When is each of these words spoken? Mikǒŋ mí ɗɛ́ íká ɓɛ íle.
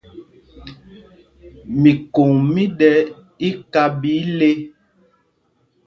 Mikǒŋ 1.81 2.31
mí 2.53 2.63
ɗɛ́ 2.79 2.95
íká 3.47 3.83
ɓɛ 3.99 4.11
íle. 4.21 4.49